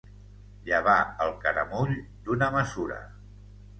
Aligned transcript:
Llevar 0.69 0.95
el 1.25 1.35
caramull 1.45 1.93
d'una 2.25 2.49
mesura. 2.57 2.99